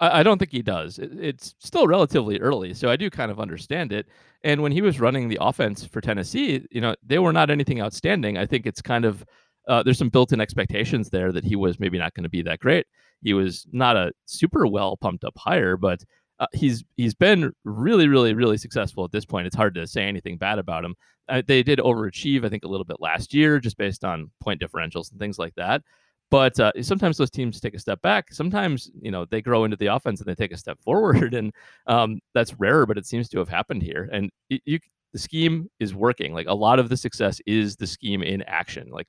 I, 0.00 0.22
don't 0.22 0.38
think 0.38 0.52
he 0.52 0.62
does. 0.62 0.98
It, 0.98 1.10
it's 1.18 1.54
still 1.58 1.86
relatively 1.86 2.38
early, 2.40 2.74
so 2.74 2.88
I 2.88 2.96
do 2.96 3.10
kind 3.10 3.30
of 3.30 3.40
understand 3.40 3.92
it. 3.92 4.06
And 4.44 4.62
when 4.62 4.72
he 4.72 4.82
was 4.82 5.00
running 5.00 5.28
the 5.28 5.38
offense 5.40 5.84
for 5.84 6.00
Tennessee, 6.00 6.66
you 6.70 6.80
know, 6.80 6.94
they 7.04 7.18
were 7.18 7.32
not 7.32 7.50
anything 7.50 7.80
outstanding. 7.80 8.38
I 8.38 8.46
think 8.46 8.66
it's 8.66 8.80
kind 8.80 9.04
of 9.04 9.24
uh, 9.68 9.82
there's 9.82 9.98
some 9.98 10.08
built-in 10.08 10.40
expectations 10.40 11.10
there 11.10 11.30
that 11.32 11.44
he 11.44 11.54
was 11.54 11.78
maybe 11.78 11.98
not 11.98 12.14
going 12.14 12.24
to 12.24 12.30
be 12.30 12.42
that 12.42 12.58
great. 12.58 12.86
He 13.22 13.34
was 13.34 13.66
not 13.72 13.96
a 13.96 14.12
super 14.24 14.66
well 14.66 14.96
pumped 14.96 15.24
up 15.24 15.36
hire, 15.36 15.76
but 15.76 16.02
uh, 16.40 16.46
he's 16.54 16.84
he's 16.96 17.14
been 17.14 17.52
really, 17.64 18.08
really, 18.08 18.32
really 18.32 18.56
successful 18.56 19.04
at 19.04 19.12
this 19.12 19.26
point. 19.26 19.46
It's 19.46 19.56
hard 19.56 19.74
to 19.74 19.86
say 19.86 20.04
anything 20.04 20.38
bad 20.38 20.58
about 20.58 20.84
him. 20.84 20.94
Uh, 21.28 21.42
they 21.46 21.62
did 21.62 21.80
overachieve, 21.80 22.44
I 22.44 22.48
think, 22.48 22.64
a 22.64 22.68
little 22.68 22.84
bit 22.84 23.00
last 23.00 23.34
year, 23.34 23.58
just 23.58 23.76
based 23.76 24.04
on 24.04 24.30
point 24.40 24.60
differentials 24.60 25.10
and 25.10 25.18
things 25.18 25.38
like 25.38 25.54
that. 25.56 25.82
But 26.30 26.60
uh, 26.60 26.72
sometimes 26.82 27.16
those 27.16 27.30
teams 27.30 27.60
take 27.60 27.74
a 27.74 27.78
step 27.78 28.02
back. 28.02 28.32
Sometimes 28.32 28.90
you 29.00 29.10
know 29.10 29.24
they 29.24 29.40
grow 29.40 29.64
into 29.64 29.76
the 29.76 29.86
offense 29.86 30.20
and 30.20 30.28
they 30.28 30.34
take 30.34 30.52
a 30.52 30.56
step 30.56 30.78
forward, 30.84 31.34
and 31.34 31.52
um, 31.86 32.20
that's 32.34 32.58
rare, 32.58 32.86
but 32.86 32.98
it 32.98 33.06
seems 33.06 33.28
to 33.30 33.38
have 33.38 33.48
happened 33.48 33.82
here. 33.82 34.08
And 34.12 34.30
you, 34.48 34.58
you, 34.64 34.78
the 35.12 35.18
scheme 35.18 35.70
is 35.80 35.94
working. 35.94 36.34
Like 36.34 36.46
a 36.46 36.54
lot 36.54 36.78
of 36.78 36.88
the 36.88 36.96
success 36.96 37.40
is 37.46 37.76
the 37.76 37.86
scheme 37.86 38.22
in 38.22 38.42
action. 38.42 38.90
Like 38.90 39.06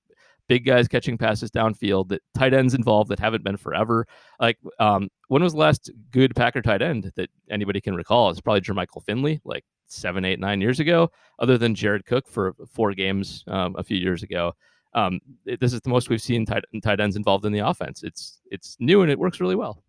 big 0.48 0.66
guys 0.66 0.88
catching 0.88 1.18
passes 1.18 1.52
downfield, 1.52 2.10
that 2.10 2.22
tight 2.34 2.54
ends 2.54 2.74
involved 2.74 3.10
that 3.12 3.20
haven't 3.20 3.44
been 3.44 3.58
forever. 3.58 4.06
Like 4.40 4.58
um, 4.80 5.10
when 5.28 5.44
was 5.44 5.54
the 5.54 5.60
last 5.60 5.92
good 6.12 6.36
Packer 6.36 6.62
tight 6.62 6.82
end 6.82 7.12
that 7.16 7.30
anybody 7.50 7.82
can 7.82 7.96
recall? 7.96 8.30
It's 8.30 8.42
probably 8.42 8.62
Jermichael 8.62 9.04
Finley, 9.06 9.42
like 9.44 9.66
seven, 9.88 10.24
eight, 10.24 10.40
nine 10.40 10.62
years 10.62 10.80
ago. 10.80 11.12
Other 11.38 11.58
than 11.58 11.76
Jared 11.76 12.06
Cook 12.06 12.28
for 12.28 12.56
four 12.72 12.94
games 12.94 13.44
um, 13.48 13.76
a 13.78 13.84
few 13.84 13.98
years 13.98 14.24
ago 14.24 14.54
um, 14.94 15.20
this 15.46 15.74
is 15.74 15.82
the 15.82 15.90
most 15.90 16.10
we've 16.10 16.22
seen 16.22 16.46
tight, 16.46 16.64
tight 16.84 17.00
ends 17.00 17.16
involved 17.16 17.46
in 17.46 17.52
the 17.52 17.60
offense. 17.60 18.04
It's 18.04 18.42
it's 18.52 18.76
new 18.80 19.02
and 19.02 19.12
it 19.12 19.20
works 19.20 19.40
really 19.40 19.56
well. 19.56 19.84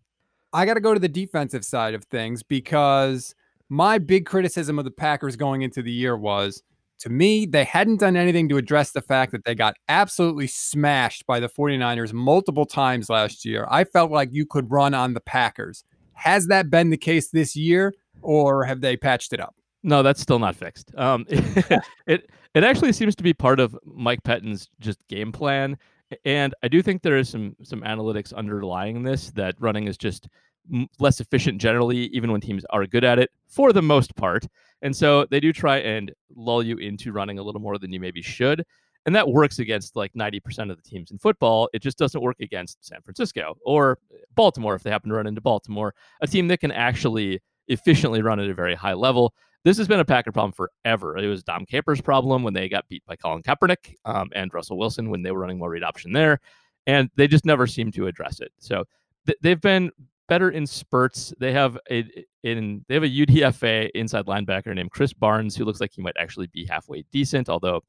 I 0.53 0.65
got 0.65 0.73
to 0.73 0.81
go 0.81 0.93
to 0.93 0.99
the 0.99 1.07
defensive 1.07 1.63
side 1.63 1.93
of 1.93 2.03
things 2.05 2.43
because 2.43 3.33
my 3.69 3.97
big 3.97 4.25
criticism 4.25 4.77
of 4.77 4.85
the 4.85 4.91
Packers 4.91 5.35
going 5.35 5.61
into 5.61 5.81
the 5.81 5.91
year 5.91 6.17
was 6.17 6.61
to 6.99 7.09
me, 7.09 7.47
they 7.47 7.63
hadn't 7.63 7.99
done 7.99 8.15
anything 8.15 8.47
to 8.49 8.57
address 8.57 8.91
the 8.91 9.01
fact 9.01 9.31
that 9.31 9.43
they 9.43 9.55
got 9.55 9.75
absolutely 9.89 10.45
smashed 10.45 11.25
by 11.25 11.39
the 11.39 11.49
49ers 11.49 12.13
multiple 12.13 12.65
times 12.65 13.09
last 13.09 13.43
year. 13.43 13.65
I 13.71 13.85
felt 13.85 14.11
like 14.11 14.29
you 14.31 14.45
could 14.45 14.69
run 14.69 14.93
on 14.93 15.15
the 15.15 15.19
Packers. 15.21 15.83
Has 16.13 16.45
that 16.47 16.69
been 16.69 16.91
the 16.91 16.97
case 16.97 17.29
this 17.29 17.55
year, 17.55 17.95
or 18.21 18.65
have 18.65 18.81
they 18.81 18.95
patched 18.95 19.33
it 19.33 19.39
up? 19.39 19.55
No, 19.83 20.03
that's 20.03 20.21
still 20.21 20.39
not 20.39 20.55
fixed. 20.55 20.91
Um, 20.95 21.25
it 21.29 22.29
it 22.53 22.63
actually 22.63 22.93
seems 22.93 23.15
to 23.15 23.23
be 23.23 23.33
part 23.33 23.59
of 23.59 23.77
Mike 23.85 24.23
Pettine's 24.23 24.69
just 24.79 25.07
game 25.07 25.31
plan, 25.31 25.77
and 26.25 26.53
I 26.63 26.67
do 26.67 26.81
think 26.81 27.01
there 27.01 27.17
is 27.17 27.29
some 27.29 27.55
some 27.63 27.81
analytics 27.81 28.33
underlying 28.33 29.03
this 29.03 29.31
that 29.31 29.55
running 29.59 29.87
is 29.87 29.97
just 29.97 30.27
less 30.99 31.19
efficient 31.19 31.59
generally, 31.59 32.07
even 32.07 32.31
when 32.31 32.41
teams 32.41 32.63
are 32.69 32.85
good 32.85 33.03
at 33.03 33.19
it 33.19 33.31
for 33.47 33.73
the 33.73 33.81
most 33.81 34.15
part. 34.15 34.45
And 34.81 34.95
so 34.95 35.25
they 35.29 35.39
do 35.39 35.53
try 35.53 35.77
and 35.77 36.11
lull 36.35 36.63
you 36.63 36.77
into 36.77 37.11
running 37.11 37.39
a 37.39 37.43
little 37.43 37.61
more 37.61 37.77
than 37.77 37.91
you 37.91 37.99
maybe 37.99 38.21
should. 38.21 38.63
And 39.05 39.15
that 39.15 39.27
works 39.27 39.59
against 39.59 39.95
like 39.95 40.13
90% 40.13 40.69
of 40.69 40.77
the 40.77 40.83
teams 40.83 41.11
in 41.11 41.17
football. 41.17 41.69
It 41.73 41.81
just 41.81 41.97
doesn't 41.97 42.21
work 42.21 42.37
against 42.39 42.85
San 42.85 43.01
Francisco 43.01 43.57
or 43.65 43.97
Baltimore 44.35 44.75
if 44.75 44.83
they 44.83 44.91
happen 44.91 45.09
to 45.09 45.15
run 45.15 45.27
into 45.27 45.41
Baltimore, 45.41 45.93
a 46.21 46.27
team 46.27 46.47
that 46.49 46.59
can 46.59 46.71
actually 46.71 47.41
efficiently 47.67 48.21
run 48.21 48.39
at 48.39 48.49
a 48.49 48.53
very 48.53 48.75
high 48.75 48.93
level. 48.93 49.33
This 49.63 49.77
has 49.77 49.87
been 49.87 49.99
a 49.99 50.05
Packer 50.05 50.31
problem 50.31 50.53
forever. 50.53 51.17
It 51.17 51.27
was 51.27 51.43
Dom 51.43 51.65
Capers' 51.65 52.01
problem 52.01 52.41
when 52.41 52.53
they 52.53 52.67
got 52.67 52.87
beat 52.87 53.03
by 53.05 53.15
Colin 53.15 53.43
Kaepernick 53.43 53.95
um, 54.05 54.29
and 54.33 54.51
Russell 54.53 54.77
Wilson 54.77 55.09
when 55.09 55.21
they 55.21 55.31
were 55.31 55.39
running 55.39 55.59
more 55.59 55.69
read 55.69 55.83
option 55.83 56.11
there, 56.11 56.39
and 56.87 57.09
they 57.15 57.27
just 57.27 57.45
never 57.45 57.67
seem 57.67 57.91
to 57.91 58.07
address 58.07 58.39
it. 58.39 58.51
So 58.57 58.85
th- 59.27 59.37
they've 59.41 59.61
been 59.61 59.91
better 60.27 60.49
in 60.49 60.65
spurts. 60.65 61.33
They 61.39 61.51
have 61.51 61.77
a 61.91 62.05
in 62.43 62.83
they 62.87 62.95
have 62.95 63.03
a 63.03 63.09
UDFA 63.09 63.89
inside 63.93 64.25
linebacker 64.25 64.73
named 64.73 64.91
Krys 64.91 65.13
Barnes 65.17 65.55
who 65.55 65.65
looks 65.65 65.81
like 65.81 65.91
he 65.93 66.01
might 66.01 66.15
actually 66.17 66.47
be 66.47 66.65
halfway 66.65 67.03
decent, 67.11 67.49
although 67.49 67.83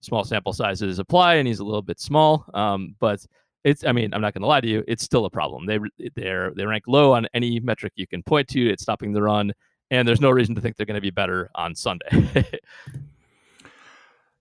small 0.00 0.24
sample 0.24 0.52
sizes 0.52 0.98
apply 0.98 1.34
and 1.34 1.48
he's 1.48 1.60
a 1.60 1.64
little 1.64 1.82
bit 1.82 1.98
small. 1.98 2.44
Um, 2.52 2.94
but 2.98 3.24
it's 3.64 3.84
I 3.84 3.92
mean 3.92 4.12
I'm 4.12 4.20
not 4.20 4.34
going 4.34 4.42
to 4.42 4.48
lie 4.48 4.60
to 4.60 4.68
you, 4.68 4.84
it's 4.86 5.04
still 5.04 5.24
a 5.24 5.30
problem. 5.30 5.64
They 5.64 5.78
they're 6.14 6.52
they 6.54 6.66
rank 6.66 6.84
low 6.88 7.14
on 7.14 7.26
any 7.32 7.60
metric 7.60 7.92
you 7.96 8.06
can 8.06 8.22
point 8.22 8.48
to. 8.48 8.68
It's 8.68 8.82
stopping 8.82 9.12
the 9.12 9.22
run 9.22 9.52
and 9.90 10.06
there's 10.06 10.20
no 10.20 10.30
reason 10.30 10.54
to 10.54 10.60
think 10.60 10.76
they're 10.76 10.86
going 10.86 10.96
to 10.96 11.00
be 11.00 11.10
better 11.10 11.50
on 11.54 11.74
Sunday. 11.74 12.06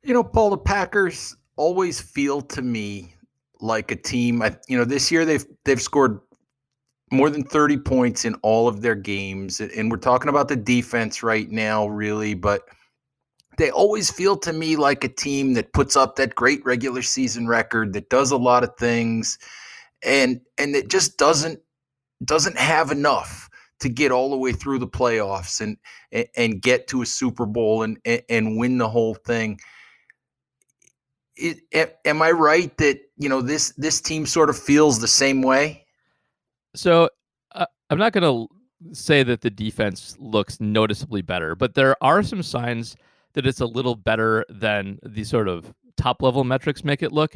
you 0.03 0.13
know, 0.13 0.23
Paul, 0.23 0.51
the 0.51 0.57
Packers 0.57 1.35
always 1.55 2.01
feel 2.01 2.41
to 2.41 2.61
me 2.61 3.15
like 3.61 3.91
a 3.91 3.95
team. 3.95 4.41
I, 4.41 4.55
You 4.67 4.77
know, 4.77 4.85
this 4.85 5.11
year 5.11 5.25
they've 5.25 5.45
they've 5.63 5.81
scored 5.81 6.19
more 7.11 7.29
than 7.29 7.43
30 7.43 7.77
points 7.77 8.25
in 8.25 8.35
all 8.35 8.67
of 8.67 8.81
their 8.81 8.95
games. 8.95 9.61
And 9.61 9.91
we're 9.91 9.97
talking 9.97 10.29
about 10.29 10.47
the 10.47 10.55
defense 10.55 11.21
right 11.21 11.49
now, 11.49 11.87
really, 11.87 12.33
but 12.33 12.63
they 13.57 13.69
always 13.69 14.11
feel 14.11 14.35
to 14.37 14.51
me 14.51 14.75
like 14.75 15.03
a 15.03 15.07
team 15.09 15.53
that 15.53 15.71
puts 15.71 15.95
up 15.95 16.15
that 16.15 16.35
great 16.35 16.65
regular 16.65 17.01
season 17.01 17.47
record, 17.47 17.93
that 17.93 18.09
does 18.09 18.31
a 18.31 18.37
lot 18.37 18.63
of 18.63 18.75
things, 18.77 19.37
and 20.03 20.41
and 20.57 20.75
it 20.75 20.89
just 20.89 21.17
doesn't 21.17 21.59
doesn't 22.23 22.57
have 22.57 22.91
enough 22.91 23.49
to 23.79 23.89
get 23.89 24.11
all 24.11 24.29
the 24.29 24.37
way 24.37 24.51
through 24.51 24.79
the 24.79 24.87
playoffs 24.87 25.61
and 25.61 25.77
and, 26.37 26.61
get 26.61 26.87
to 26.87 27.01
a 27.01 27.05
Super 27.05 27.45
Bowl 27.45 27.83
and, 27.83 27.97
and 28.05 28.21
and 28.29 28.57
win 28.57 28.77
the 28.77 28.89
whole 28.89 29.15
thing. 29.15 29.59
It, 31.37 31.59
am 32.05 32.21
I 32.21 32.31
right 32.31 32.75
that 32.77 32.99
you 33.17 33.27
know 33.27 33.41
this 33.41 33.73
this 33.77 33.99
team 33.99 34.25
sort 34.25 34.49
of 34.49 34.57
feels 34.57 34.99
the 34.99 35.07
same 35.07 35.41
way? 35.41 35.85
So 36.75 37.09
uh, 37.53 37.65
I'm 37.89 37.97
not 37.97 38.13
going 38.13 38.23
to 38.23 38.95
say 38.95 39.23
that 39.23 39.41
the 39.41 39.49
defense 39.49 40.15
looks 40.19 40.59
noticeably 40.59 41.21
better, 41.21 41.55
but 41.55 41.73
there 41.73 41.95
are 42.01 42.23
some 42.23 42.43
signs 42.43 42.95
that 43.33 43.45
it's 43.45 43.61
a 43.61 43.65
little 43.65 43.95
better 43.95 44.45
than 44.49 44.99
the 45.03 45.23
sort 45.23 45.47
of 45.47 45.73
top 45.97 46.21
level 46.21 46.43
metrics 46.43 46.83
make 46.83 47.01
it 47.01 47.11
look. 47.11 47.35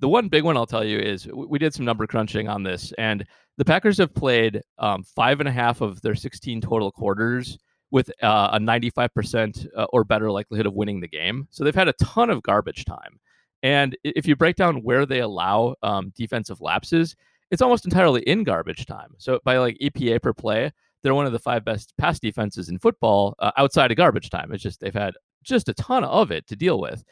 The 0.00 0.08
one 0.08 0.28
big 0.28 0.44
one 0.44 0.56
I'll 0.56 0.66
tell 0.66 0.84
you 0.84 0.98
is 0.98 1.26
we 1.26 1.58
did 1.58 1.74
some 1.74 1.84
number 1.84 2.06
crunching 2.06 2.48
on 2.48 2.62
this, 2.62 2.92
and 2.98 3.24
the 3.56 3.64
Packers 3.64 3.98
have 3.98 4.14
played 4.14 4.62
um, 4.78 5.02
five 5.02 5.40
and 5.40 5.48
a 5.48 5.52
half 5.52 5.80
of 5.80 6.00
their 6.02 6.14
16 6.14 6.60
total 6.60 6.92
quarters 6.92 7.58
with 7.90 8.10
uh, 8.22 8.50
a 8.52 8.58
95% 8.58 9.66
uh, 9.76 9.86
or 9.92 10.04
better 10.04 10.30
likelihood 10.30 10.66
of 10.66 10.74
winning 10.74 11.00
the 11.00 11.08
game. 11.08 11.48
So 11.50 11.64
they've 11.64 11.74
had 11.74 11.88
a 11.88 11.94
ton 11.94 12.30
of 12.30 12.42
garbage 12.42 12.84
time. 12.84 13.18
And 13.62 13.96
if 14.04 14.26
you 14.26 14.36
break 14.36 14.56
down 14.56 14.82
where 14.82 15.06
they 15.06 15.20
allow 15.20 15.74
um, 15.82 16.12
defensive 16.14 16.60
lapses, 16.60 17.16
it's 17.50 17.62
almost 17.62 17.84
entirely 17.84 18.22
in 18.22 18.44
garbage 18.44 18.86
time. 18.86 19.14
So 19.18 19.40
by 19.44 19.58
like 19.58 19.78
EPA 19.82 20.22
per 20.22 20.32
play, 20.32 20.70
they're 21.02 21.14
one 21.14 21.26
of 21.26 21.32
the 21.32 21.38
five 21.38 21.64
best 21.64 21.94
pass 21.96 22.20
defenses 22.20 22.68
in 22.68 22.78
football 22.78 23.34
uh, 23.38 23.52
outside 23.56 23.90
of 23.90 23.96
garbage 23.96 24.30
time. 24.30 24.52
It's 24.52 24.62
just 24.62 24.80
they've 24.80 24.94
had 24.94 25.14
just 25.42 25.68
a 25.68 25.74
ton 25.74 26.04
of 26.04 26.30
it 26.30 26.46
to 26.48 26.56
deal 26.56 26.78
with. 26.78 27.02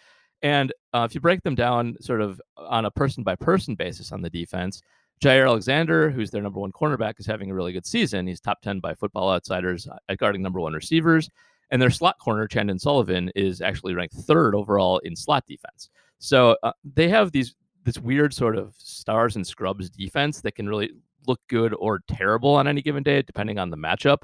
And 0.43 0.73
uh, 0.96 1.04
if 1.04 1.14
you 1.14 1.20
break 1.20 1.42
them 1.42 1.54
down 1.54 1.94
sort 2.00 2.22
of 2.22 2.40
on 2.56 2.86
a 2.86 2.90
person 2.90 3.22
by 3.22 3.36
person 3.36 3.74
basis 3.74 4.12
on 4.12 4.22
the 4.22 4.30
defense, 4.30 4.80
Jaire 5.22 5.46
Alexander, 5.46 6.10
who's 6.10 6.30
their 6.30 6.42
number 6.42 6.58
one 6.58 6.72
cornerback, 6.72 7.14
is 7.18 7.26
having 7.26 7.50
a 7.50 7.54
really 7.54 7.72
good 7.72 7.86
season. 7.86 8.26
He's 8.26 8.40
top 8.40 8.62
10 8.62 8.80
by 8.80 8.94
football 8.94 9.30
outsiders 9.30 9.86
at 10.08 10.18
guarding 10.18 10.42
number 10.42 10.60
one 10.60 10.72
receivers. 10.72 11.28
And 11.70 11.82
their 11.82 11.90
slot 11.90 12.18
corner, 12.18 12.46
Chandon 12.46 12.78
Sullivan, 12.78 13.30
is 13.34 13.60
actually 13.60 13.94
ranked 13.94 14.14
third 14.14 14.54
overall 14.54 14.98
in 14.98 15.14
slot 15.16 15.44
defense. 15.46 15.90
So 16.18 16.56
uh, 16.62 16.72
they 16.94 17.08
have 17.08 17.32
these 17.32 17.54
this 17.84 17.98
weird 17.98 18.32
sort 18.32 18.56
of 18.56 18.74
stars 18.78 19.36
and 19.36 19.46
scrubs 19.46 19.90
defense 19.90 20.40
that 20.40 20.54
can 20.54 20.68
really 20.68 20.90
look 21.26 21.40
good 21.48 21.74
or 21.78 22.00
terrible 22.08 22.54
on 22.54 22.66
any 22.66 22.82
given 22.82 23.02
day, 23.02 23.22
depending 23.22 23.58
on 23.58 23.70
the 23.70 23.76
matchup. 23.76 24.22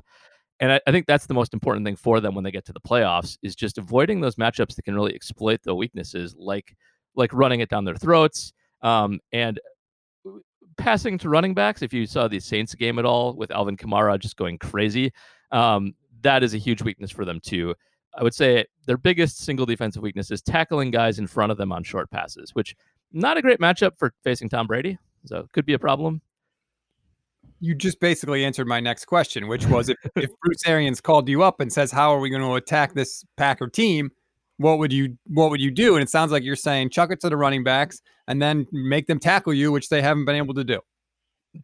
And 0.62 0.74
I, 0.74 0.80
I, 0.86 0.92
think 0.92 1.06
that's 1.06 1.26
the 1.26 1.34
most 1.34 1.54
important 1.54 1.84
thing 1.84 1.96
for 1.96 2.20
them 2.20 2.36
when 2.36 2.44
they 2.44 2.52
get 2.52 2.64
to 2.66 2.72
the 2.72 2.80
playoffs 2.80 3.36
is 3.42 3.56
just 3.56 3.78
avoiding 3.78 4.20
those 4.20 4.36
matchups 4.36 4.76
that 4.76 4.82
can 4.82 4.94
really 4.94 5.12
exploit 5.12 5.60
the 5.64 5.74
weaknesses, 5.74 6.36
like 6.38 6.76
like 7.16 7.32
running 7.34 7.58
it 7.58 7.68
down 7.68 7.84
their 7.84 7.96
throats 7.96 8.52
um, 8.80 9.18
and 9.32 9.60
passing 10.76 11.18
to 11.18 11.28
running 11.28 11.52
backs. 11.52 11.82
If 11.82 11.92
you 11.92 12.06
saw 12.06 12.28
the 12.28 12.38
Saints 12.38 12.76
game 12.76 13.00
at 13.00 13.04
all 13.04 13.34
with 13.34 13.50
Alvin 13.50 13.76
Kamara 13.76 14.16
just 14.20 14.36
going 14.36 14.56
crazy, 14.56 15.12
um, 15.50 15.94
that 16.20 16.44
is 16.44 16.54
a 16.54 16.58
huge 16.58 16.80
weakness 16.80 17.10
for 17.10 17.24
them 17.24 17.40
too. 17.40 17.74
I 18.16 18.22
would 18.22 18.34
say 18.34 18.64
their 18.86 18.96
biggest 18.96 19.38
single 19.38 19.66
defensive 19.66 20.00
weakness 20.00 20.30
is 20.30 20.42
tackling 20.42 20.92
guys 20.92 21.18
in 21.18 21.26
front 21.26 21.50
of 21.50 21.58
them 21.58 21.72
on 21.72 21.82
short 21.82 22.08
passes, 22.12 22.54
which 22.54 22.76
not 23.10 23.36
a 23.36 23.42
great 23.42 23.58
matchup 23.58 23.98
for 23.98 24.14
facing 24.22 24.48
Tom 24.48 24.68
Brady. 24.68 24.96
So 25.24 25.48
could 25.52 25.66
be 25.66 25.72
a 25.72 25.78
problem. 25.78 26.22
You 27.62 27.76
just 27.76 28.00
basically 28.00 28.44
answered 28.44 28.66
my 28.66 28.80
next 28.80 29.04
question, 29.04 29.46
which 29.46 29.66
was 29.66 29.88
if, 29.88 29.96
if 30.16 30.30
Bruce 30.42 30.66
Arians 30.66 31.00
called 31.00 31.28
you 31.28 31.44
up 31.44 31.60
and 31.60 31.72
says, 31.72 31.92
"How 31.92 32.12
are 32.12 32.18
we 32.18 32.28
going 32.28 32.42
to 32.42 32.54
attack 32.54 32.92
this 32.92 33.24
Packer 33.36 33.68
team?" 33.68 34.10
What 34.56 34.78
would 34.78 34.92
you 34.92 35.16
What 35.28 35.50
would 35.50 35.60
you 35.60 35.70
do? 35.70 35.94
And 35.94 36.02
it 36.02 36.10
sounds 36.10 36.32
like 36.32 36.42
you're 36.42 36.56
saying 36.56 36.90
chuck 36.90 37.12
it 37.12 37.20
to 37.20 37.28
the 37.28 37.36
running 37.36 37.62
backs 37.62 38.02
and 38.26 38.42
then 38.42 38.66
make 38.72 39.06
them 39.06 39.20
tackle 39.20 39.54
you, 39.54 39.70
which 39.70 39.88
they 39.88 40.02
haven't 40.02 40.24
been 40.24 40.36
able 40.36 40.54
to 40.54 40.64
do. 40.64 40.80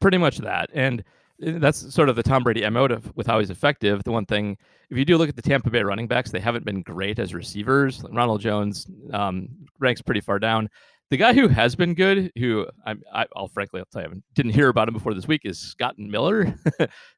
Pretty 0.00 0.18
much 0.18 0.38
that, 0.38 0.70
and 0.72 1.02
eh, 1.42 1.58
that's 1.58 1.92
sort 1.92 2.08
of 2.08 2.14
the 2.16 2.22
Tom 2.22 2.44
Brady 2.44 2.62
emotive 2.62 3.10
with 3.16 3.26
how 3.26 3.40
he's 3.40 3.50
effective. 3.50 4.04
The 4.04 4.12
one 4.12 4.26
thing, 4.26 4.56
if 4.90 4.98
you 4.98 5.04
do 5.04 5.18
look 5.18 5.28
at 5.28 5.36
the 5.36 5.42
Tampa 5.42 5.68
Bay 5.68 5.82
running 5.82 6.06
backs, 6.06 6.30
they 6.30 6.40
haven't 6.40 6.64
been 6.64 6.82
great 6.82 7.18
as 7.18 7.34
receivers. 7.34 8.04
Ronald 8.12 8.40
Jones 8.40 8.86
um, 9.12 9.48
ranks 9.80 10.00
pretty 10.00 10.20
far 10.20 10.38
down. 10.38 10.68
The 11.10 11.16
guy 11.16 11.32
who 11.32 11.48
has 11.48 11.74
been 11.74 11.94
good, 11.94 12.30
who 12.38 12.66
I, 12.84 12.94
I, 13.14 13.26
will 13.34 13.48
frankly, 13.48 13.80
I'll 13.80 13.86
tell 13.86 14.02
you, 14.02 14.16
I 14.16 14.20
didn't 14.34 14.52
hear 14.52 14.68
about 14.68 14.88
him 14.88 14.94
before 14.94 15.14
this 15.14 15.26
week, 15.26 15.42
is 15.44 15.58
Scott 15.58 15.98
Miller, 15.98 16.44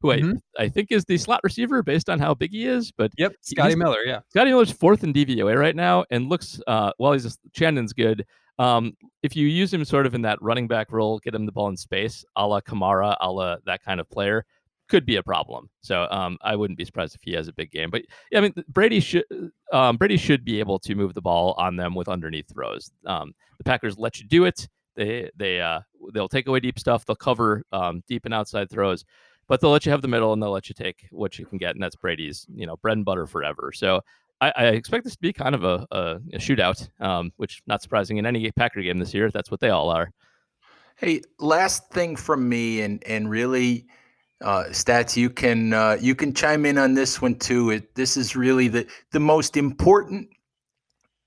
who 0.00 0.08
mm-hmm. 0.08 0.32
I, 0.58 0.64
I 0.64 0.68
think 0.68 0.92
is 0.92 1.04
the 1.06 1.18
slot 1.18 1.40
receiver 1.42 1.82
based 1.82 2.08
on 2.08 2.20
how 2.20 2.34
big 2.34 2.52
he 2.52 2.66
is. 2.66 2.92
But 2.92 3.10
yep, 3.18 3.32
Scotty 3.40 3.74
Miller, 3.74 3.98
yeah, 4.04 4.20
Scotty 4.28 4.50
Miller's 4.50 4.70
fourth 4.70 5.02
in 5.02 5.12
DVOA 5.12 5.58
right 5.58 5.74
now, 5.74 6.04
and 6.10 6.28
looks 6.28 6.60
uh, 6.68 6.92
well. 6.98 7.12
He's 7.12 7.24
just, 7.24 7.40
Chandon's 7.52 7.92
good. 7.92 8.24
Um, 8.60 8.92
if 9.22 9.34
you 9.34 9.48
use 9.48 9.72
him 9.72 9.84
sort 9.84 10.06
of 10.06 10.14
in 10.14 10.22
that 10.22 10.40
running 10.40 10.68
back 10.68 10.92
role, 10.92 11.18
get 11.18 11.34
him 11.34 11.46
the 11.46 11.52
ball 11.52 11.68
in 11.68 11.76
space, 11.76 12.24
a 12.36 12.46
la 12.46 12.60
Kamara, 12.60 13.16
a 13.20 13.30
la 13.30 13.56
that 13.66 13.82
kind 13.82 13.98
of 13.98 14.08
player, 14.08 14.44
could 14.90 15.06
be 15.06 15.16
a 15.16 15.22
problem. 15.22 15.70
So 15.80 16.06
um, 16.10 16.36
I 16.42 16.56
wouldn't 16.56 16.76
be 16.76 16.84
surprised 16.84 17.14
if 17.14 17.22
he 17.22 17.32
has 17.32 17.48
a 17.48 17.52
big 17.52 17.70
game. 17.70 17.90
But 17.90 18.02
yeah, 18.30 18.38
I 18.38 18.42
mean, 18.42 18.52
Brady 18.68 19.00
should 19.00 19.24
um, 19.72 19.96
Brady 19.96 20.16
should 20.16 20.44
be 20.44 20.58
able 20.58 20.78
to 20.80 20.94
move 20.94 21.14
the 21.14 21.22
ball 21.22 21.54
on 21.56 21.76
them 21.76 21.94
with 21.94 22.08
underneath 22.08 22.52
throws. 22.52 22.90
Um, 23.06 23.32
the 23.58 23.64
Packers 23.64 23.96
let 23.96 24.20
you 24.20 24.26
do 24.26 24.44
it. 24.44 24.68
They 24.96 25.30
they 25.36 25.60
uh, 25.60 25.80
they'll 26.12 26.28
take 26.28 26.48
away 26.48 26.60
deep 26.60 26.78
stuff. 26.78 27.06
They'll 27.06 27.16
cover 27.16 27.62
um, 27.72 28.02
deep 28.08 28.24
and 28.24 28.34
outside 28.34 28.68
throws, 28.68 29.04
but 29.48 29.60
they'll 29.60 29.70
let 29.70 29.86
you 29.86 29.92
have 29.92 30.02
the 30.02 30.08
middle 30.08 30.32
and 30.32 30.42
they'll 30.42 30.50
let 30.50 30.68
you 30.68 30.74
take 30.74 31.06
what 31.10 31.38
you 31.38 31.46
can 31.46 31.56
get, 31.56 31.74
and 31.74 31.82
that's 31.82 31.96
Brady's 31.96 32.46
you 32.52 32.66
know 32.66 32.76
bread 32.76 32.98
and 32.98 33.04
butter 33.06 33.26
forever. 33.26 33.72
So. 33.74 34.02
I, 34.42 34.68
expect 34.68 35.04
this 35.04 35.16
to 35.16 35.20
be 35.20 35.34
kind 35.34 35.54
of 35.54 35.64
a, 35.64 35.86
a, 35.90 36.18
a 36.32 36.38
shootout, 36.38 36.88
um, 36.98 37.30
which 37.36 37.60
not 37.66 37.82
surprising 37.82 38.16
in 38.16 38.24
any 38.24 38.50
Packer 38.52 38.80
game 38.80 38.98
this 38.98 39.12
year. 39.12 39.30
That's 39.30 39.50
what 39.50 39.60
they 39.60 39.68
all 39.68 39.90
are. 39.90 40.10
Hey, 40.96 41.20
last 41.38 41.90
thing 41.90 42.16
from 42.16 42.48
me, 42.48 42.80
and 42.80 43.02
and 43.06 43.28
really, 43.28 43.86
uh, 44.42 44.64
stats 44.70 45.16
you 45.16 45.30
can 45.30 45.72
uh, 45.72 45.96
you 46.00 46.14
can 46.14 46.32
chime 46.32 46.64
in 46.64 46.78
on 46.78 46.94
this 46.94 47.20
one 47.20 47.34
too. 47.34 47.70
It, 47.70 47.94
this 47.94 48.16
is 48.16 48.36
really 48.36 48.68
the 48.68 48.86
the 49.12 49.20
most 49.20 49.56
important 49.56 50.28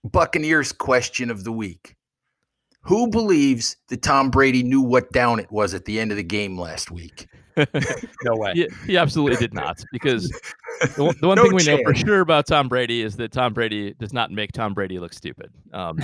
Buccaneers 0.04 0.72
question 0.72 1.30
of 1.30 1.44
the 1.44 1.52
week. 1.52 1.96
Who 2.82 3.10
believes 3.10 3.78
that 3.88 4.02
Tom 4.02 4.30
Brady 4.30 4.62
knew 4.62 4.82
what 4.82 5.12
down 5.12 5.40
it 5.40 5.52
was 5.52 5.74
at 5.74 5.86
the 5.86 6.00
end 6.00 6.12
of 6.12 6.18
the 6.18 6.24
game 6.24 6.60
last 6.60 6.92
week? 6.92 7.28
no 8.24 8.36
way. 8.36 8.54
He, 8.54 8.68
he, 8.88 8.98
absolutely 8.98 9.38
did 9.38 9.54
not, 9.54 9.82
because 9.92 10.28
the, 10.82 11.16
the 11.22 11.28
one 11.28 11.36
no 11.36 11.44
thing 11.44 11.54
we 11.54 11.62
chance. 11.62 11.80
know 11.80 11.92
for 11.92 11.96
sure 11.96 12.20
about 12.22 12.48
Tom 12.48 12.68
Brady 12.68 13.04
is 13.04 13.16
that 13.18 13.32
Tom 13.32 13.54
Brady 13.54 13.94
does 14.00 14.12
not 14.12 14.32
make 14.32 14.52
Tom 14.52 14.74
Brady 14.74 15.00
look 15.00 15.14
stupid. 15.14 15.52
Um, 15.72 16.00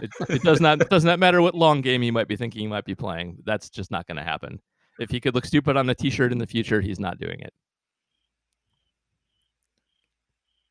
it, 0.00 0.10
it, 0.28 0.42
does 0.42 0.60
not 0.60 0.80
it 0.80 0.88
does 0.88 1.04
not 1.04 1.18
matter 1.18 1.42
what 1.42 1.54
long 1.54 1.80
game 1.80 2.02
he 2.02 2.10
might 2.10 2.28
be 2.28 2.36
thinking 2.36 2.60
he 2.62 2.66
might 2.66 2.84
be 2.84 2.94
playing. 2.94 3.38
That's 3.44 3.68
just 3.68 3.90
not 3.90 4.06
going 4.06 4.16
to 4.16 4.22
happen. 4.22 4.60
If 4.98 5.10
he 5.10 5.20
could 5.20 5.34
look 5.34 5.44
stupid 5.44 5.76
on 5.76 5.88
a 5.90 5.94
T-shirt 5.94 6.32
in 6.32 6.38
the 6.38 6.46
future, 6.46 6.80
he's 6.80 6.98
not 7.00 7.18
doing 7.18 7.40
it. 7.40 7.52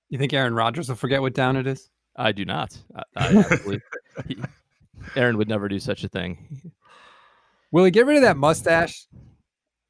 You 0.10 0.18
think 0.18 0.34
Aaron 0.34 0.54
Rodgers 0.54 0.90
will 0.90 0.96
forget 0.96 1.22
what 1.22 1.34
down 1.34 1.58
it 1.58 1.68
is? 1.68 1.90
I 2.16 2.32
do 2.32 2.46
not. 2.46 2.78
I, 2.96 3.04
I 3.18 3.80
he, 4.28 4.38
Aaron 5.16 5.38
would 5.38 5.50
never 5.50 5.68
do 5.68 5.80
such 5.80 6.04
a 6.04 6.10
thing. 6.10 6.72
Will 7.72 7.86
he 7.86 7.92
get 7.92 8.06
rid 8.06 8.18
of 8.18 8.24
that 8.24 8.38
mustache? 8.38 9.08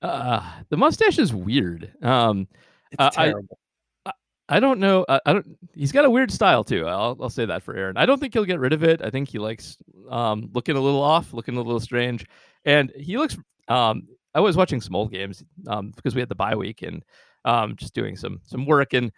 Uh, 0.01 0.41
the 0.69 0.77
mustache 0.77 1.19
is 1.19 1.33
weird. 1.33 1.91
Um, 2.01 2.47
it's 2.91 2.99
uh, 2.99 3.09
terrible. 3.11 3.59
I, 4.05 4.11
I 4.49 4.59
don't 4.59 4.79
know. 4.79 5.05
I, 5.07 5.19
I, 5.25 5.33
don't. 5.33 5.57
He's 5.73 5.91
got 5.91 6.05
a 6.05 6.09
weird 6.09 6.31
style 6.31 6.63
too. 6.63 6.87
I'll, 6.87 7.17
I'll 7.21 7.29
say 7.29 7.45
that 7.45 7.63
for 7.63 7.75
Aaron. 7.75 7.97
I 7.97 8.05
don't 8.05 8.19
think 8.19 8.33
he'll 8.33 8.45
get 8.45 8.59
rid 8.59 8.73
of 8.73 8.83
it. 8.83 9.01
I 9.03 9.09
think 9.09 9.29
he 9.29 9.39
likes 9.39 9.77
um, 10.09 10.49
looking 10.53 10.75
a 10.75 10.81
little 10.81 11.01
off, 11.01 11.33
looking 11.33 11.57
a 11.57 11.61
little 11.61 11.79
strange, 11.79 12.25
and 12.63 12.91
he 12.95 13.17
looks. 13.17 13.37
Um, 13.67 14.07
I 14.35 14.41
was 14.41 14.57
watching 14.57 14.81
some 14.81 14.95
old 14.95 15.11
games 15.11 15.43
um, 15.67 15.91
because 15.95 16.13
we 16.13 16.21
had 16.21 16.29
the 16.29 16.35
bye 16.35 16.55
week 16.55 16.81
and 16.81 17.03
um, 17.45 17.75
just 17.75 17.95
doing 17.95 18.17
some 18.17 18.41
some 18.43 18.65
work, 18.65 18.93
and 18.93 19.11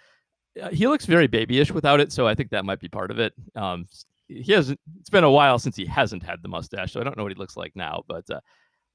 uh, 0.61 0.69
he 0.69 0.87
looks 0.87 1.05
very 1.05 1.27
babyish 1.27 1.71
without 1.71 1.99
it. 1.99 2.11
So 2.11 2.27
I 2.27 2.35
think 2.35 2.51
that 2.51 2.65
might 2.65 2.79
be 2.79 2.87
part 2.87 3.11
of 3.11 3.19
it. 3.19 3.33
Um, 3.55 3.87
he 4.27 4.53
hasn't. 4.53 4.79
It's 4.99 5.09
been 5.09 5.23
a 5.23 5.31
while 5.31 5.57
since 5.59 5.75
he 5.75 5.85
hasn't 5.85 6.23
had 6.23 6.41
the 6.41 6.49
mustache, 6.49 6.93
so 6.93 7.01
I 7.01 7.03
don't 7.03 7.17
know 7.17 7.23
what 7.23 7.31
he 7.31 7.39
looks 7.39 7.57
like 7.57 7.75
now. 7.75 8.03
But 8.07 8.29
uh, 8.29 8.39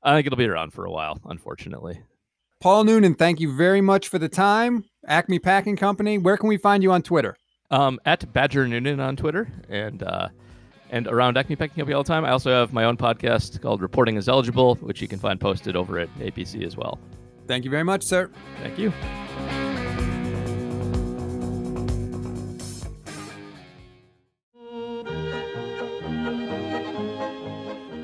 I 0.02 0.14
think 0.14 0.26
it'll 0.26 0.36
be 0.36 0.48
around 0.48 0.72
for 0.72 0.84
a 0.84 0.90
while, 0.90 1.18
unfortunately. 1.24 2.00
Paul 2.60 2.84
Noonan, 2.84 3.16
thank 3.16 3.40
you 3.40 3.56
very 3.56 3.80
much 3.80 4.08
for 4.08 4.20
the 4.20 4.28
time. 4.28 4.84
Acme 5.08 5.40
Packing 5.40 5.76
Company. 5.76 6.18
Where 6.18 6.36
can 6.36 6.48
we 6.48 6.56
find 6.56 6.82
you 6.82 6.92
on 6.92 7.02
Twitter? 7.02 7.36
Um, 7.72 7.98
at 8.04 8.32
Badger 8.32 8.68
Noonan 8.68 9.00
on 9.00 9.16
Twitter, 9.16 9.48
and 9.68 10.02
uh, 10.02 10.28
and 10.92 11.08
around 11.08 11.36
Acme 11.36 11.56
Packing 11.56 11.76
Company 11.76 11.94
all 11.94 12.04
the 12.04 12.08
time. 12.08 12.24
I 12.24 12.30
also 12.30 12.50
have 12.50 12.72
my 12.72 12.84
own 12.84 12.96
podcast 12.96 13.60
called 13.60 13.82
Reporting 13.82 14.16
as 14.16 14.28
Eligible, 14.28 14.76
which 14.76 15.02
you 15.02 15.08
can 15.08 15.18
find 15.18 15.40
posted 15.40 15.74
over 15.74 15.98
at 15.98 16.14
APC 16.18 16.64
as 16.64 16.76
well. 16.76 17.00
Thank 17.48 17.64
you 17.64 17.70
very 17.70 17.82
much, 17.82 18.04
sir. 18.04 18.30
Thank 18.62 18.78
you. 18.78 18.92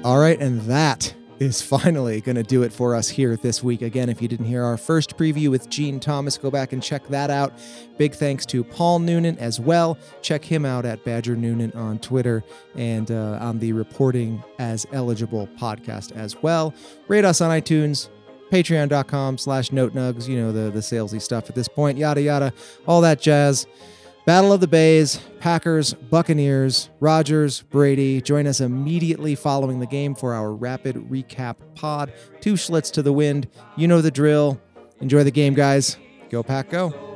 All 0.05 0.19
right, 0.19 0.41
and 0.41 0.63
that 0.63 1.15
is 1.39 1.63
finally 1.63 2.21
going 2.21 2.37
to 2.37 2.43
do 2.43 2.63
it 2.63 2.73
for 2.73 2.95
us 2.95 3.09
here 3.09 3.37
this 3.37 3.63
week. 3.63 3.83
Again, 3.83 4.09
if 4.09 4.21
you 4.21 4.29
didn't 4.29 4.47
hear 4.47 4.65
our 4.65 4.77
first 4.77 5.17
preview 5.17 5.51
with 5.51 5.69
Gene 5.69 6.01
Thomas, 6.01 6.37
go 6.37 6.51
back 6.51 6.73
and 6.73 6.83
check 6.83 7.07
that 7.09 7.31
out. 7.31 7.53
Big 7.97 8.15
thanks 8.15 8.45
to 8.47 8.65
Paul 8.65 8.99
Noonan 9.01 9.39
as 9.39 9.61
well. 9.61 9.99
Check 10.23 10.45
him 10.45 10.65
out 10.65 10.85
at 10.85 11.05
Badger 11.05 11.37
Noonan 11.37 11.73
on 11.73 11.99
Twitter 11.99 12.43
and 12.75 13.11
uh, 13.11 13.39
on 13.41 13.59
the 13.59 13.73
Reporting 13.73 14.43
as 14.59 14.87
Eligible 14.93 15.49
podcast 15.59 16.13
as 16.13 16.43
well. 16.43 16.75
Rate 17.07 17.25
us 17.25 17.41
on 17.41 17.51
iTunes, 17.51 18.09
patreon.com 18.51 19.39
slash 19.39 19.73
note 19.73 19.95
nugs, 19.95 20.29
you 20.29 20.37
know, 20.37 20.53
the, 20.53 20.71
the 20.71 20.81
salesy 20.81 21.21
stuff 21.21 21.49
at 21.49 21.55
this 21.55 21.69
point, 21.69 21.99
yada, 21.99 22.21
yada, 22.21 22.53
all 22.87 23.01
that 23.01 23.21
jazz. 23.21 23.67
Battle 24.29 24.53
of 24.53 24.61
the 24.61 24.69
Bays, 24.69 25.23
Packers, 25.41 25.95
Buccaneers, 25.95 26.91
Rodgers, 27.01 27.63
Brady. 27.63 28.21
Join 28.21 28.47
us 28.47 28.61
immediately 28.61 29.35
following 29.35 29.81
the 29.81 29.87
game 29.87 30.15
for 30.15 30.35
our 30.35 30.53
rapid 30.53 30.97
recap 30.97 31.57
pod. 31.75 32.13
Two 32.43 32.53
schlitz 32.53 32.93
to 32.93 33.03
the 33.03 33.11
wind. 33.11 33.49
You 33.79 33.89
know 33.89 34.03
the 34.03 34.11
drill. 34.11 34.61
Enjoy 35.01 35.25
the 35.25 35.31
game, 35.31 35.55
guys. 35.55 35.97
Go, 36.29 36.43
Pack, 36.43 36.69
go. 36.69 37.08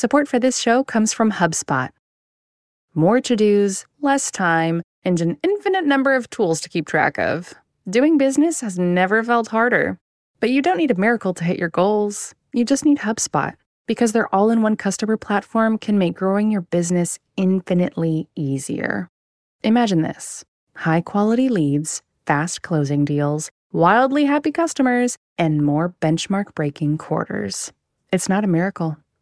Support 0.00 0.28
for 0.28 0.38
this 0.38 0.58
show 0.58 0.82
comes 0.82 1.12
from 1.12 1.30
HubSpot. 1.30 1.90
More 2.94 3.20
to 3.20 3.36
dos, 3.36 3.84
less 4.00 4.30
time, 4.30 4.80
and 5.04 5.20
an 5.20 5.36
infinite 5.42 5.84
number 5.84 6.14
of 6.14 6.30
tools 6.30 6.62
to 6.62 6.70
keep 6.70 6.86
track 6.86 7.18
of. 7.18 7.52
Doing 7.86 8.16
business 8.16 8.62
has 8.62 8.78
never 8.78 9.22
felt 9.22 9.48
harder. 9.48 9.98
But 10.40 10.48
you 10.48 10.62
don't 10.62 10.78
need 10.78 10.90
a 10.90 10.94
miracle 10.94 11.34
to 11.34 11.44
hit 11.44 11.58
your 11.58 11.68
goals. 11.68 12.34
You 12.54 12.64
just 12.64 12.86
need 12.86 13.00
HubSpot 13.00 13.52
because 13.86 14.12
their 14.12 14.34
all 14.34 14.48
in 14.48 14.62
one 14.62 14.74
customer 14.74 15.18
platform 15.18 15.76
can 15.76 15.98
make 15.98 16.14
growing 16.14 16.50
your 16.50 16.62
business 16.62 17.18
infinitely 17.36 18.26
easier. 18.34 19.10
Imagine 19.64 20.00
this 20.00 20.46
high 20.76 21.02
quality 21.02 21.50
leads, 21.50 22.00
fast 22.24 22.62
closing 22.62 23.04
deals, 23.04 23.50
wildly 23.70 24.24
happy 24.24 24.50
customers, 24.50 25.18
and 25.36 25.62
more 25.62 25.94
benchmark 26.00 26.54
breaking 26.54 26.96
quarters. 26.96 27.70
It's 28.10 28.30
not 28.30 28.44
a 28.44 28.46
miracle. 28.46 28.96